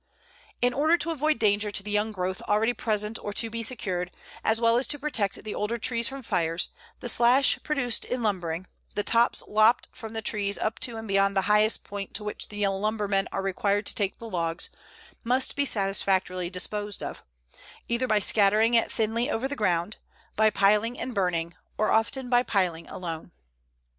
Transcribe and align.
In 0.63 0.73
order 0.73 0.97
to 0.97 1.11
avoid 1.11 1.37
danger 1.37 1.69
to 1.69 1.83
the 1.83 1.91
young 1.91 2.11
growth 2.11 2.41
already 2.49 2.73
present 2.73 3.19
or 3.21 3.31
to 3.33 3.51
be 3.51 3.61
secured, 3.61 4.09
as 4.43 4.59
well 4.59 4.75
as 4.79 4.87
to 4.87 4.97
protect 4.97 5.43
the 5.43 5.53
older 5.53 5.77
trees 5.77 6.07
from 6.07 6.23
fires, 6.23 6.69
the 7.01 7.07
slash 7.07 7.61
produced 7.61 8.03
in 8.05 8.23
lumbering, 8.23 8.65
the 8.95 9.03
tops 9.03 9.43
lopped 9.47 9.89
from 9.91 10.13
the 10.13 10.23
trees 10.23 10.57
up 10.57 10.79
to 10.79 10.97
and 10.97 11.07
beyond 11.07 11.37
the 11.37 11.43
highest 11.43 11.83
point 11.83 12.15
to 12.15 12.23
which 12.23 12.47
the 12.49 12.67
lumbermen 12.67 13.27
are 13.31 13.43
required 13.43 13.85
to 13.85 13.93
take 13.93 14.17
the 14.17 14.27
logs, 14.27 14.71
must 15.23 15.55
be 15.55 15.67
satisfactorily 15.67 16.49
disposed 16.49 17.03
of 17.03 17.23
either 17.87 18.07
by 18.07 18.17
scattering 18.17 18.73
it 18.73 18.91
thinly 18.91 19.29
over 19.29 19.47
the 19.47 19.55
ground, 19.55 19.97
by 20.35 20.49
piling 20.49 20.99
and 20.99 21.13
burning, 21.13 21.55
or 21.77 21.91
often 21.91 22.27
by 22.27 22.41
piling 22.41 22.89
alone. 22.89 23.33